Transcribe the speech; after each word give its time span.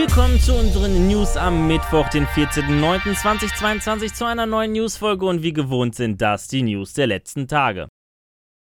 Willkommen 0.00 0.38
zu 0.38 0.54
unseren 0.54 1.08
News 1.08 1.36
am 1.36 1.66
Mittwoch, 1.66 2.08
den 2.08 2.24
14.09.2022 2.26 4.14
zu 4.14 4.26
einer 4.26 4.46
neuen 4.46 4.70
Newsfolge 4.70 5.26
und 5.26 5.42
wie 5.42 5.52
gewohnt 5.52 5.96
sind 5.96 6.22
das 6.22 6.46
die 6.46 6.62
News 6.62 6.92
der 6.92 7.08
letzten 7.08 7.48
Tage. 7.48 7.88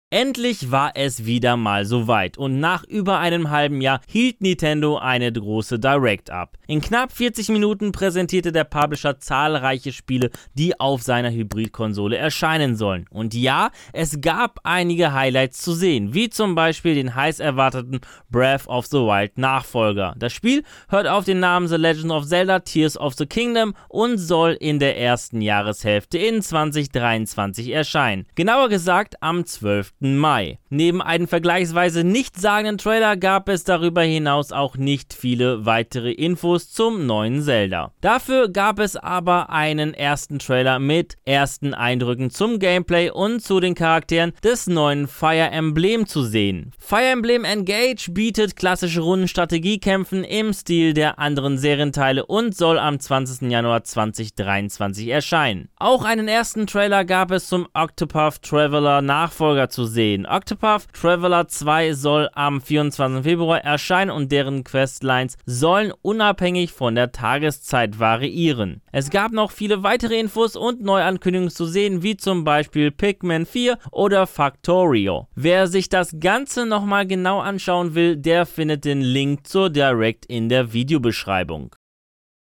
Endlich 0.10 0.72
war 0.72 0.94
es 0.96 1.26
wieder 1.26 1.58
mal 1.58 1.84
soweit 1.84 2.38
und 2.38 2.62
nach 2.62 2.86
über 2.86 3.20
einem 3.20 3.50
halben 3.50 3.82
Jahr 3.82 4.00
hielt 4.08 4.40
Nintendo 4.40 4.98
eine 4.98 5.30
große 5.30 5.80
Direct 5.80 6.30
ab. 6.30 6.58
In 6.66 6.80
knapp 6.80 7.12
40 7.12 7.50
Minuten 7.50 7.92
präsentierte 7.92 8.54
der 8.54 8.64
Publisher 8.64 9.20
zahlreiche 9.20 9.92
Spiele, 9.92 10.30
die 10.54 10.80
auf 10.80 11.02
seiner 11.02 11.30
Hybridkonsole 11.30 12.16
erscheinen 12.16 12.78
sollen. 12.78 13.06
Und 13.10 13.34
ja, 13.34 13.70
es 13.92 14.22
gab 14.22 14.62
einige 14.64 15.12
Highlights 15.12 15.62
zu 15.62 15.74
sehen, 15.74 16.14
wie 16.14 16.30
zum 16.30 16.56
Beispiel 16.56 16.96
den 16.96 17.14
heiß 17.14 17.42
erwarteten 17.42 18.00
Breath 18.30 18.66
of 18.68 18.86
the 18.86 19.00
Wild 19.00 19.38
Nachfolger. 19.38 20.16
Das 20.18 20.32
Spiel 20.32 20.64
hört 20.88 21.08
auf 21.08 21.26
den 21.26 21.42
Namen 21.42 21.68
The 21.68 21.76
Legend 21.76 22.12
of 22.12 22.26
Zelda 22.26 22.60
Tears 22.60 22.98
of 22.98 23.16
the 23.16 23.26
Kingdom 23.26 23.74
und 23.90 24.20
soll 24.20 24.56
in 24.58 24.80
der 24.80 24.98
ersten 24.98 25.42
Jahreshälfte 25.42 26.18
in 26.18 26.42
2023 26.42 27.72
erscheinen. 27.72 28.26
Genauer 28.36 28.70
gesagt 28.70 29.22
am 29.22 29.46
12. 29.46 29.97
Mai. 30.00 30.60
Neben 30.70 31.02
einem 31.02 31.28
vergleichsweise 31.28 32.04
nichtssagenden 32.04 32.78
Trailer 32.78 33.18
gab 33.18 33.50
es 33.50 33.64
darüber 33.64 34.04
hinaus 34.04 34.52
auch 34.52 34.78
nicht 34.78 35.14
viele 35.14 35.66
weitere 35.66 36.12
Infos 36.12 36.72
zum 36.72 37.06
neuen 37.06 37.42
Zelda. 37.42 37.94
Dafür 38.02 38.50
gab 38.50 38.80
es 38.80 38.96
aber 38.96 39.50
einen 39.50 39.94
ersten 39.94 40.38
Trailer 40.40 40.78
mit 40.78 41.16
ersten 41.26 41.74
Eindrücken 41.74 42.30
zum 42.30 42.60
Gameplay 42.60 43.10
und 43.10 43.42
zu 43.42 43.60
den 43.60 43.74
Charakteren 43.74 44.34
des 44.44 44.68
neuen 44.68 45.08
Fire 45.08 45.50
Emblem 45.52 46.06
zu 46.06 46.22
sehen. 46.22 46.72
Fire 46.78 47.08
Emblem 47.12 47.44
Engage 47.44 48.12
bietet 48.12 48.56
klassische 48.56 49.02
Rundenstrategiekämpfen 49.02 50.24
im 50.24 50.54
Stil 50.54 50.94
der 50.94 51.18
anderen 51.18 51.58
Serienteile 51.58 52.26
und 52.26 52.56
soll 52.56 52.78
am 52.78 53.00
20. 53.00 53.50
Januar 53.50 53.84
2023 53.84 55.08
erscheinen. 55.08 55.70
Auch 55.78 56.06
einen 56.06 56.28
ersten 56.28 56.68
Trailer 56.68 57.04
gab 57.04 57.32
es 57.32 57.48
zum 57.48 57.68
Octopath 57.74 58.44
Traveler 58.44 59.02
Nachfolger 59.02 59.70
zu 59.70 59.87
sehen. 59.88 60.26
Octopath 60.26 60.94
Traveler 60.94 61.48
2 61.48 61.94
soll 61.94 62.30
am 62.34 62.62
24. 62.62 63.24
Februar 63.24 63.64
erscheinen 63.64 64.12
und 64.12 64.32
deren 64.32 64.64
Questlines 64.64 65.38
sollen 65.46 65.92
unabhängig 66.02 66.72
von 66.72 66.96
der 66.96 67.12
Tageszeit 67.12 68.00
variieren. 68.00 68.82
Es 68.92 69.10
gab 69.10 69.32
noch 69.32 69.52
viele 69.52 69.84
weitere 69.84 70.20
Infos 70.20 70.56
und 70.56 70.82
Neuankündigungen 70.82 71.50
zu 71.50 71.66
sehen, 71.66 72.04
wie 72.04 72.18
zum 72.18 72.44
Beispiel 72.44 72.92
Pikmin 72.92 73.46
4 73.46 73.78
oder 73.92 74.28
Factorio. 74.28 75.28
Wer 75.36 75.68
sich 75.68 75.90
das 75.90 76.16
Ganze 76.20 76.66
nochmal 76.66 77.08
genau 77.08 77.40
anschauen 77.40 77.96
will, 77.96 78.18
der 78.18 78.46
findet 78.46 78.86
den 78.86 79.02
Link 79.02 79.48
zur 79.48 79.70
Direct 79.70 80.26
in 80.28 80.50
der 80.50 80.74
Videobeschreibung. 80.74 81.76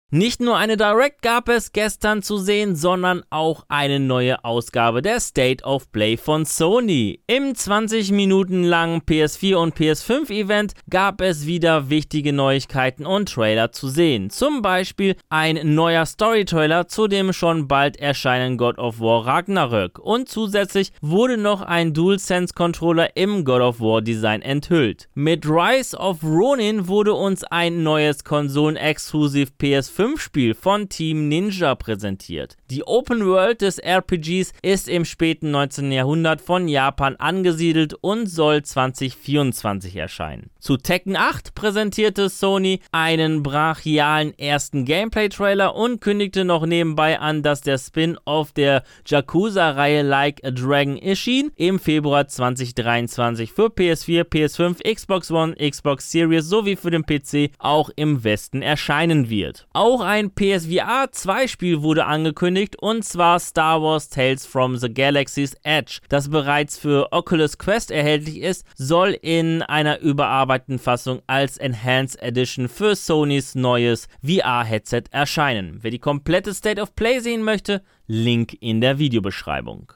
Nicht 0.10 0.40
nur 0.40 0.56
eine 0.56 0.78
Direct 0.78 1.22
gab 1.22 1.50
es 1.50 1.74
gestern 1.74 2.24
zu 2.24 2.38
sehen, 2.38 2.78
sondern 2.78 3.24
auch 3.30 3.66
eine 3.68 4.00
neue 4.00 4.46
Ausgabe 4.46 5.02
der 5.02 5.20
State 5.20 5.66
of 5.66 5.92
Play 5.92 6.16
von 6.16 6.46
Sony. 6.46 7.20
Im 7.28 7.54
20 7.54 8.14
Minuten 8.14 8.64
langen 8.64 9.02
PS4 9.02 9.56
und 9.58 9.76
PS5 9.76 10.30
Event 10.30 10.76
gab 10.90 11.20
es 11.20 11.46
wieder 11.46 11.90
wichtige 11.90 12.32
Neuigkeiten 12.32 13.06
und 13.06 13.34
Trailer 13.34 13.74
zu 13.74 13.90
sehen. 13.90 14.30
Zum 14.30 14.62
Beispiel 14.62 15.18
ein 15.28 15.76
neuer 15.76 16.06
Story-Trailer 16.06 16.88
zu 16.88 17.10
dem 17.10 17.34
schon 17.34 17.68
bald 17.68 17.98
erscheinenden 17.98 18.58
God 18.58 18.78
of 18.78 19.02
War 19.02 19.28
Ragnarök 19.28 20.00
und 20.00 20.30
zusätzlich 20.30 20.94
wurde 21.02 21.36
noch 21.36 21.60
ein 21.60 21.94
DualSense 21.94 22.54
Controller 22.54 23.18
im 23.18 23.44
God 23.44 23.60
of 23.60 23.82
War 23.82 24.02
Design 24.02 24.42
enthüllt. 24.42 25.10
Mit 25.16 25.46
Rise 25.46 25.98
of 25.98 26.24
Ronin 26.24 26.88
wurde 26.88 27.14
uns 27.14 27.44
ein 27.44 27.84
neues 27.84 28.24
Konsolen-exklusiv 28.24 29.50
PS5 29.60 29.97
5-Spiel 29.98 30.54
von 30.54 30.90
Team 30.90 31.28
Ninja 31.28 31.74
präsentiert. 31.74 32.56
Die 32.70 32.84
Open 32.84 33.26
World 33.26 33.62
des 33.62 33.80
RPGs 33.80 34.54
ist 34.62 34.88
im 34.88 35.06
späten 35.06 35.50
19. 35.50 35.92
Jahrhundert 35.92 36.40
von 36.40 36.68
Japan 36.68 37.16
angesiedelt 37.16 37.96
und 37.96 38.28
soll 38.28 38.62
2024 38.62 39.96
erscheinen. 39.96 40.52
Zu 40.60 40.78
Tekken 40.78 41.16
8 41.16 41.56
präsentierte 41.56 42.30
Sony 42.30 42.82
einen 42.92 43.42
brachialen 43.42 44.38
ersten 44.38 44.86
Gameplay-Trailer 44.86 45.74
und 45.74 46.00
kündigte 46.00 46.46
noch 46.46 46.68
nebenbei 46.68 47.20
an, 47.20 47.42
dass 47.42 47.62
der 47.62 47.80
Spin-off 47.80 48.52
der 48.52 48.84
Yakuza-Reihe 49.08 50.04
Like 50.04 50.44
a 50.44 50.52
Dragon 50.52 50.98
erschien 50.98 51.52
im 51.56 51.80
Februar 51.80 52.28
2023 52.28 53.52
für 53.52 53.68
PS4, 53.68 54.26
PS5, 54.26 54.94
Xbox 54.94 55.32
One, 55.32 55.56
Xbox 55.56 56.12
Series 56.12 56.46
sowie 56.46 56.76
für 56.76 56.92
den 56.92 57.04
PC 57.04 57.52
auch 57.58 57.90
im 57.96 58.24
Westen 58.24 58.62
erscheinen 58.62 59.30
wird. 59.30 59.68
Auch 59.74 59.87
auch 59.88 60.02
ein 60.02 60.32
PSVR 60.32 61.14
2 61.14 61.48
Spiel 61.48 61.82
wurde 61.82 62.08
angekündigt 62.08 62.76
und 62.78 63.06
zwar 63.06 63.40
Star 63.40 63.82
Wars 63.82 64.10
Tales 64.10 64.46
from 64.46 64.76
the 64.76 64.94
Galaxy's 64.94 65.56
Edge, 65.64 66.00
das 66.10 66.30
bereits 66.30 66.78
für 66.78 67.14
Oculus 67.14 67.58
Quest 67.58 67.90
erhältlich 67.90 68.42
ist, 68.42 68.66
soll 68.76 69.18
in 69.22 69.62
einer 69.62 70.00
überarbeiteten 70.00 70.78
Fassung 70.78 71.22
als 71.26 71.56
Enhanced 71.56 72.22
Edition 72.22 72.68
für 72.68 72.98
Sonys 72.98 73.56
neues 73.56 74.10
VR-Headset 74.22 75.04
erscheinen. 75.12 75.80
Wer 75.82 75.92
die 75.92 76.00
komplette 76.00 76.54
State 76.54 76.82
of 76.82 76.94
Play 76.94 77.20
sehen 77.20 77.44
möchte, 77.44 77.82
Link 78.08 78.58
in 78.60 78.82
der 78.82 79.00
Videobeschreibung. 79.00 79.94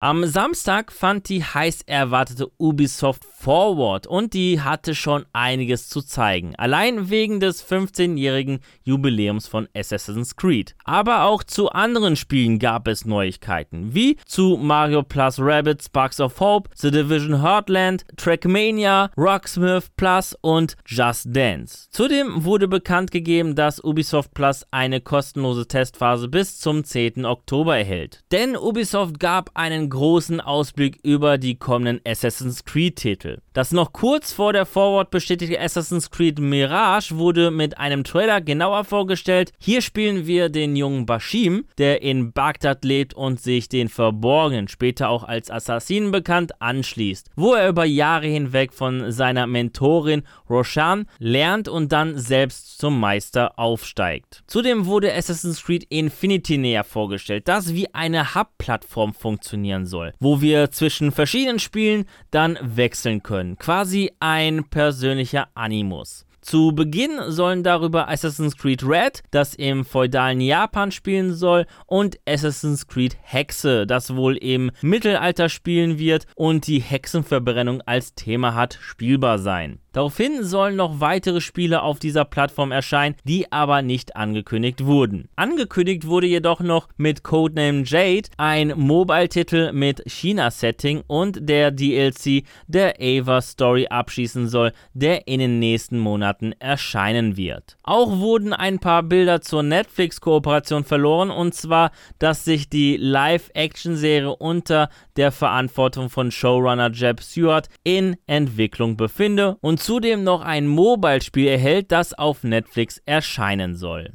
Am 0.00 0.24
Samstag 0.24 0.92
fand 0.92 1.28
die 1.28 1.42
heiß 1.42 1.82
erwartete 1.86 2.48
Ubisoft 2.56 3.24
Forward 3.24 4.06
und 4.06 4.32
die 4.32 4.60
hatte 4.60 4.94
schon 4.94 5.26
einiges 5.32 5.88
zu 5.88 6.02
zeigen. 6.02 6.54
Allein 6.54 7.10
wegen 7.10 7.40
des 7.40 7.68
15-jährigen 7.68 8.60
Jubiläums 8.84 9.48
von 9.48 9.68
Assassin's 9.74 10.36
Creed. 10.36 10.76
Aber 10.84 11.24
auch 11.24 11.42
zu 11.42 11.70
anderen 11.70 12.14
Spielen 12.14 12.60
gab 12.60 12.86
es 12.86 13.06
Neuigkeiten, 13.06 13.92
wie 13.92 14.16
zu 14.24 14.56
Mario 14.56 15.02
Plus 15.02 15.40
Rabbit 15.40 15.82
Sparks 15.82 16.20
of 16.20 16.38
Hope, 16.38 16.70
The 16.76 16.92
Division 16.92 17.42
Heartland, 17.42 18.04
Trackmania, 18.16 19.10
Rocksmith 19.16 19.90
Plus 19.96 20.36
und 20.40 20.76
Just 20.86 21.26
Dance. 21.34 21.88
Zudem 21.90 22.44
wurde 22.44 22.68
bekannt 22.68 23.10
gegeben, 23.10 23.56
dass 23.56 23.82
Ubisoft 23.82 24.32
Plus 24.32 24.64
eine 24.70 25.00
kostenlose 25.00 25.66
Testphase 25.66 26.28
bis 26.28 26.60
zum 26.60 26.84
10. 26.84 27.24
Oktober 27.24 27.76
erhält. 27.76 28.20
Denn 28.30 28.56
Ubisoft 28.56 29.18
gab 29.18 29.50
einen 29.54 29.87
großen 29.88 30.40
Ausblick 30.40 30.98
über 31.02 31.38
die 31.38 31.56
kommenden 31.56 32.00
Assassin's 32.06 32.64
Creed-Titel. 32.64 33.38
Das 33.52 33.72
noch 33.72 33.92
kurz 33.92 34.32
vor 34.32 34.52
der 34.52 34.66
Forward 34.66 35.10
bestätigte 35.10 35.60
Assassin's 35.60 36.10
Creed 36.10 36.38
Mirage 36.38 37.16
wurde 37.16 37.50
mit 37.50 37.78
einem 37.78 38.04
Trailer 38.04 38.40
genauer 38.40 38.84
vorgestellt. 38.84 39.52
Hier 39.58 39.82
spielen 39.82 40.26
wir 40.26 40.48
den 40.48 40.76
jungen 40.76 41.06
Bashim, 41.06 41.64
der 41.78 42.02
in 42.02 42.32
Bagdad 42.32 42.84
lebt 42.84 43.14
und 43.14 43.40
sich 43.40 43.68
den 43.68 43.88
Verborgenen, 43.88 44.68
später 44.68 45.08
auch 45.08 45.24
als 45.24 45.50
Assassinen 45.50 46.10
bekannt, 46.10 46.60
anschließt, 46.60 47.30
wo 47.36 47.54
er 47.54 47.68
über 47.68 47.84
Jahre 47.84 48.26
hinweg 48.26 48.72
von 48.72 49.10
seiner 49.10 49.46
Mentorin 49.46 50.22
Roshan 50.48 51.06
lernt 51.18 51.68
und 51.68 51.92
dann 51.92 52.16
selbst 52.18 52.78
zum 52.78 53.00
Meister 53.00 53.58
aufsteigt. 53.58 54.42
Zudem 54.46 54.86
wurde 54.86 55.14
Assassin's 55.14 55.64
Creed 55.64 55.84
Infinity 55.88 56.58
näher 56.58 56.84
vorgestellt, 56.84 57.48
das 57.48 57.74
wie 57.74 57.92
eine 57.94 58.34
Hub-Plattform 58.34 59.14
funktionieren 59.14 59.77
funktionieren 59.78 59.86
soll, 59.86 60.12
wo 60.20 60.40
wir 60.40 60.70
zwischen 60.70 61.12
verschiedenen 61.12 61.58
Spielen 61.58 62.04
dann 62.30 62.58
wechseln 62.62 63.22
können. 63.22 63.56
Quasi 63.58 64.12
ein 64.20 64.64
persönlicher 64.64 65.48
Animus. 65.54 66.24
Zu 66.40 66.72
Beginn 66.72 67.18
sollen 67.28 67.62
darüber 67.62 68.08
Assassin's 68.08 68.56
Creed 68.56 68.82
Red, 68.82 69.22
das 69.30 69.54
im 69.54 69.84
feudalen 69.84 70.40
Japan 70.40 70.90
spielen 70.92 71.34
soll, 71.34 71.66
und 71.84 72.18
Assassin's 72.26 72.86
Creed 72.86 73.18
Hexe, 73.20 73.86
das 73.86 74.16
wohl 74.16 74.36
im 74.36 74.70
Mittelalter 74.80 75.50
spielen 75.50 75.98
wird 75.98 76.24
und 76.36 76.66
die 76.66 76.80
Hexenverbrennung 76.80 77.82
als 77.82 78.14
Thema 78.14 78.54
hat, 78.54 78.78
spielbar 78.80 79.38
sein. 79.38 79.80
Daraufhin 79.92 80.44
sollen 80.44 80.76
noch 80.76 81.00
weitere 81.00 81.40
Spiele 81.40 81.82
auf 81.82 81.98
dieser 81.98 82.24
Plattform 82.24 82.72
erscheinen, 82.72 83.16
die 83.24 83.50
aber 83.50 83.80
nicht 83.82 84.16
angekündigt 84.16 84.84
wurden. 84.84 85.28
Angekündigt 85.34 86.06
wurde 86.06 86.26
jedoch 86.26 86.60
noch 86.60 86.88
mit 86.96 87.22
Codename 87.22 87.84
Jade 87.84 88.28
ein 88.36 88.74
Mobile-Titel 88.76 89.72
mit 89.72 90.02
China-Setting 90.06 91.02
und 91.06 91.38
der 91.48 91.70
DLC 91.70 92.44
der 92.66 92.96
Ava 93.00 93.40
Story 93.40 93.86
abschließen 93.88 94.48
soll, 94.48 94.72
der 94.92 95.26
in 95.26 95.40
den 95.40 95.58
nächsten 95.58 95.98
Monaten 95.98 96.52
erscheinen 96.58 97.36
wird. 97.36 97.78
Auch 97.82 98.18
wurden 98.18 98.52
ein 98.52 98.78
paar 98.78 99.02
Bilder 99.02 99.40
zur 99.40 99.62
Netflix-Kooperation 99.62 100.84
verloren 100.84 101.30
und 101.30 101.54
zwar, 101.54 101.92
dass 102.18 102.44
sich 102.44 102.68
die 102.68 102.96
Live-Action-Serie 102.98 104.36
unter 104.36 104.90
der 105.16 105.32
Verantwortung 105.32 106.10
von 106.10 106.30
Showrunner 106.30 106.90
Jeb 106.92 107.22
Stewart 107.22 107.68
in 107.84 108.16
Entwicklung 108.26 108.96
befinde 108.96 109.56
und 109.60 109.77
zudem 109.78 110.22
noch 110.24 110.42
ein 110.42 110.66
Mobile-Spiel 110.66 111.48
erhält, 111.48 111.92
das 111.92 112.14
auf 112.14 112.44
Netflix 112.44 113.00
erscheinen 113.06 113.74
soll. 113.74 114.12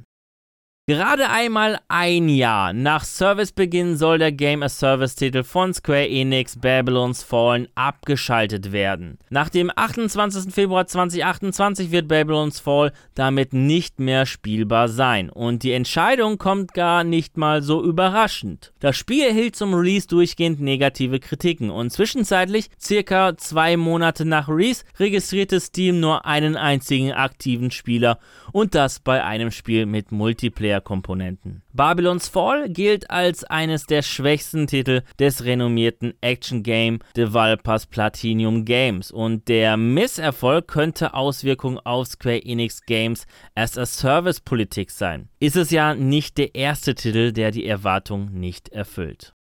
Gerade 0.85 1.29
einmal 1.29 1.79
ein 1.87 2.27
Jahr 2.27 2.73
nach 2.73 3.05
Servicebeginn 3.05 3.95
soll 3.95 4.17
der 4.17 4.33
Game 4.33 4.61
as 4.61 4.79
Service-Titel 4.79 5.43
von 5.43 5.73
Square 5.73 6.09
Enix 6.09 6.59
Babylon's 6.59 7.23
Fallen 7.23 7.69
abgeschaltet 7.73 8.73
werden. 8.73 9.17
Nach 9.29 9.47
dem 9.47 9.71
28. 9.73 10.53
Februar 10.53 10.85
2028 10.85 11.91
wird 11.91 12.09
Babylon's 12.09 12.59
Fall 12.59 12.91
damit 13.15 13.53
nicht 13.53 14.01
mehr 14.01 14.25
spielbar 14.25 14.89
sein 14.89 15.29
und 15.29 15.63
die 15.63 15.71
Entscheidung 15.71 16.37
kommt 16.37 16.73
gar 16.73 17.05
nicht 17.05 17.37
mal 17.37 17.61
so 17.61 17.81
überraschend. 17.81 18.73
Das 18.81 18.97
Spiel 18.97 19.23
erhielt 19.23 19.55
zum 19.55 19.73
Release 19.73 20.09
durchgehend 20.09 20.59
negative 20.59 21.21
Kritiken 21.21 21.69
und 21.69 21.91
zwischenzeitlich, 21.91 22.69
circa 22.77 23.37
zwei 23.37 23.77
Monate 23.77 24.25
nach 24.25 24.49
Release, 24.49 24.83
registrierte 24.99 25.61
Steam 25.61 26.01
nur 26.01 26.25
einen 26.25 26.57
einzigen 26.57 27.13
aktiven 27.13 27.71
Spieler 27.71 28.19
und 28.51 28.75
das 28.75 28.99
bei 28.99 29.23
einem 29.23 29.51
Spiel 29.51 29.85
mit 29.85 30.11
Multiplayer 30.11 30.72
Multiplayer-Komponenten. 30.73 31.61
Babylon's 31.73 32.27
Fall 32.27 32.69
gilt 32.69 33.09
als 33.09 33.43
eines 33.43 33.85
der 33.85 34.01
schwächsten 34.01 34.67
Titel 34.67 35.01
des 35.19 35.43
renommierten 35.43 36.13
Action-Game 36.21 36.99
Developers 37.15 37.85
Platinum 37.85 38.65
Games 38.65 39.11
und 39.11 39.47
der 39.47 39.77
Misserfolg 39.77 40.67
könnte 40.67 41.13
Auswirkungen 41.13 41.79
auf 41.79 42.07
Square 42.07 42.43
Enix 42.43 42.85
Games 42.85 43.25
as 43.55 43.77
a 43.77 43.85
Service 43.85 44.39
Politik 44.39 44.91
sein. 44.91 45.29
Ist 45.39 45.55
es 45.55 45.71
ja 45.71 45.95
nicht 45.95 46.37
der 46.37 46.55
erste 46.55 46.95
Titel, 46.95 47.31
der 47.31 47.51
die 47.51 47.65
Erwartung 47.65 48.31
nicht 48.33 48.69
erfüllt. 48.69 49.33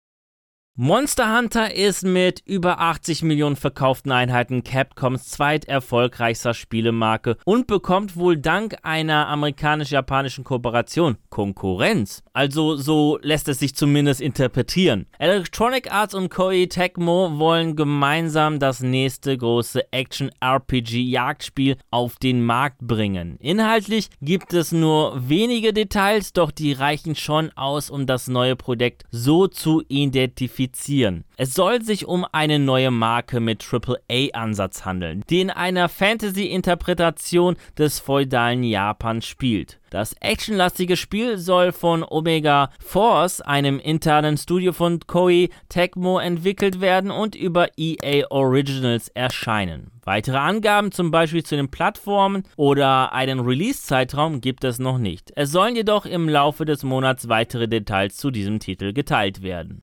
Monster 0.74 1.36
Hunter 1.36 1.74
ist 1.74 2.02
mit 2.02 2.40
über 2.46 2.80
80 2.80 3.24
Millionen 3.24 3.56
verkauften 3.56 4.10
Einheiten 4.10 4.64
Capcoms 4.64 5.28
zweiterfolgreichster 5.28 6.54
Spielemarke 6.54 7.36
und 7.44 7.66
bekommt 7.66 8.16
wohl 8.16 8.38
dank 8.38 8.76
einer 8.82 9.28
amerikanisch-japanischen 9.28 10.44
Kooperation 10.44 11.18
Konkurrenz. 11.28 12.22
Also 12.32 12.76
so 12.76 13.18
lässt 13.20 13.48
es 13.48 13.58
sich 13.58 13.74
zumindest 13.76 14.22
interpretieren. 14.22 15.04
Electronic 15.18 15.92
Arts 15.92 16.14
und 16.14 16.30
Koei 16.30 16.64
Tecmo 16.64 17.38
wollen 17.38 17.76
gemeinsam 17.76 18.58
das 18.58 18.80
nächste 18.80 19.36
große 19.36 19.92
Action-RPG-Jagdspiel 19.92 21.76
auf 21.90 22.16
den 22.16 22.42
Markt 22.42 22.78
bringen. 22.80 23.36
Inhaltlich 23.40 24.08
gibt 24.22 24.54
es 24.54 24.72
nur 24.72 25.28
wenige 25.28 25.74
Details, 25.74 26.32
doch 26.32 26.50
die 26.50 26.72
reichen 26.72 27.14
schon 27.14 27.50
aus, 27.56 27.90
um 27.90 28.06
das 28.06 28.26
neue 28.26 28.56
Projekt 28.56 29.02
so 29.10 29.48
zu 29.48 29.82
identifizieren 29.88 30.61
identifizieren. 30.62 31.24
Es 31.36 31.54
soll 31.54 31.82
sich 31.82 32.06
um 32.06 32.26
eine 32.30 32.58
neue 32.58 32.90
Marke 32.90 33.40
mit 33.40 33.64
AAA-Ansatz 33.64 34.84
handeln, 34.84 35.22
die 35.28 35.40
in 35.40 35.50
einer 35.50 35.88
Fantasy-Interpretation 35.88 37.56
des 37.76 37.98
feudalen 37.98 38.62
Japan 38.62 39.22
spielt. 39.22 39.78
Das 39.90 40.14
actionlastige 40.20 40.96
Spiel 40.96 41.36
soll 41.36 41.72
von 41.72 42.02
Omega 42.02 42.70
Force, 42.80 43.42
einem 43.42 43.78
internen 43.78 44.38
Studio 44.38 44.72
von 44.72 45.00
Koei 45.06 45.50
Tecmo, 45.68 46.18
entwickelt 46.18 46.80
werden 46.80 47.10
und 47.10 47.34
über 47.34 47.68
EA 47.76 48.26
Originals 48.30 49.08
erscheinen. 49.08 49.90
Weitere 50.04 50.38
Angaben 50.38 50.92
zum 50.92 51.10
Beispiel 51.10 51.44
zu 51.44 51.56
den 51.56 51.70
Plattformen 51.70 52.44
oder 52.56 53.12
einen 53.12 53.40
Release-Zeitraum 53.40 54.40
gibt 54.40 54.64
es 54.64 54.78
noch 54.78 54.98
nicht. 54.98 55.30
Es 55.36 55.52
sollen 55.52 55.76
jedoch 55.76 56.06
im 56.06 56.28
Laufe 56.28 56.64
des 56.64 56.82
Monats 56.82 57.28
weitere 57.28 57.68
Details 57.68 58.16
zu 58.16 58.30
diesem 58.30 58.60
Titel 58.60 58.92
geteilt 58.92 59.42
werden. 59.42 59.82